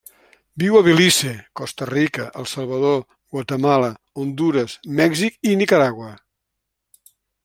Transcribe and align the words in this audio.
Viu 0.61 0.75
a 0.77 0.79
Belize, 0.85 1.33
Costa 1.59 1.87
Rica, 1.89 2.23
El 2.43 2.47
Salvador, 2.53 2.97
Guatemala, 3.35 3.91
Hondures, 4.23 4.79
Mèxic 5.01 5.39
i 5.51 5.55
Nicaragua. 5.61 6.11